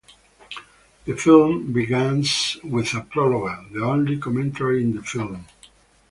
The 1.05 1.15
film 1.15 1.73
begins 1.73 2.57
with 2.63 2.91
a 2.95 3.01
prologue, 3.01 3.71
the 3.71 3.83
only 3.83 4.17
commentary 4.17 4.81
in 4.81 4.95
the 4.95 5.03
film. 5.03 5.45